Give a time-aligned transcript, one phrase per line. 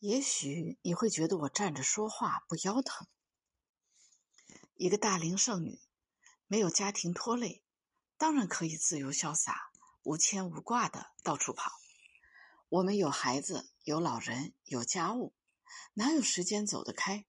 [0.00, 3.08] 也许你会觉得我站着说话不腰疼。
[4.74, 5.80] 一个大龄剩女，
[6.46, 7.64] 没有家庭拖累，
[8.16, 9.72] 当然可以自由潇洒、
[10.04, 11.72] 无牵无挂的到处跑。
[12.68, 15.34] 我们有孩子，有老人，有家务，
[15.94, 17.26] 哪有时间走得开？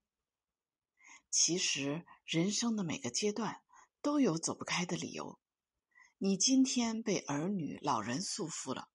[1.28, 3.62] 其实，人生的每个阶段
[4.00, 5.40] 都有走不开的理由。
[6.18, 8.89] 你今天被儿女、老人束缚了。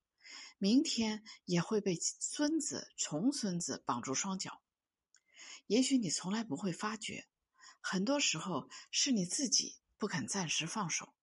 [0.57, 4.61] 明天也会被孙子、重孙子绑住双脚。
[5.67, 7.27] 也许你从来不会发觉，
[7.81, 11.13] 很多时候是你自己不肯暂时放手。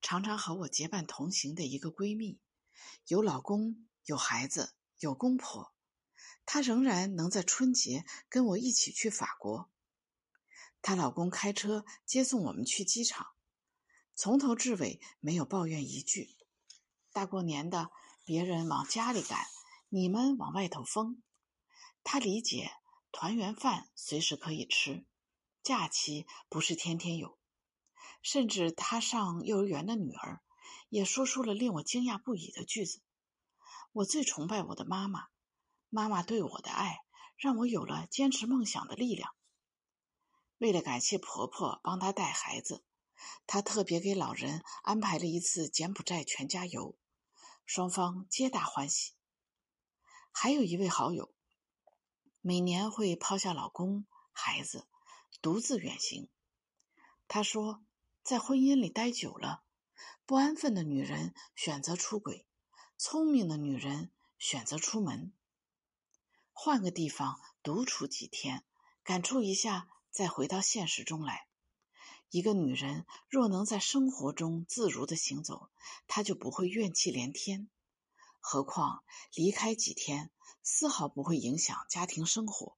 [0.00, 2.38] 常常和我结伴同行的一个闺蜜，
[3.06, 5.74] 有老公、有孩子、有公婆，
[6.46, 9.70] 她仍然能在春节跟我一起去法国。
[10.80, 13.34] 她老公开车接送我们去机场，
[14.14, 16.37] 从头至尾没有抱怨一句。
[17.12, 17.90] 大过年的，
[18.24, 19.46] 别人往家里赶，
[19.88, 21.22] 你们往外头疯。
[22.04, 22.70] 他理解，
[23.10, 25.06] 团圆饭随时可以吃，
[25.62, 27.38] 假期不是天天有。
[28.22, 30.42] 甚至他上幼儿园的女儿，
[30.88, 33.00] 也说出了令我惊讶不已的句子
[33.92, 35.28] ：“我最崇拜我的妈妈，
[35.88, 36.98] 妈妈对我的爱，
[37.36, 39.32] 让我有了坚持梦想的力量。”
[40.58, 42.84] 为了感谢婆婆帮她带孩子，
[43.46, 46.96] 她特别给老人安排了一次柬埔寨全家游。
[47.66, 49.12] 双方皆大欢喜。
[50.32, 51.34] 还有一位好友，
[52.40, 54.86] 每年会抛下老公、孩子，
[55.42, 56.28] 独自远行。
[57.26, 57.84] 他说，
[58.22, 59.64] 在婚姻里待久了，
[60.24, 62.46] 不安分的女人选择出轨，
[62.96, 65.34] 聪明的女人选择出门，
[66.52, 68.64] 换个地方独处几天，
[69.02, 71.47] 感触一下，再回到现实中来。
[72.30, 75.68] 一个女人若能在生活中自如的行走，
[76.06, 77.68] 她就不会怨气连天。
[78.40, 79.02] 何况
[79.34, 80.30] 离开几天，
[80.62, 82.77] 丝毫不会影响家庭生活。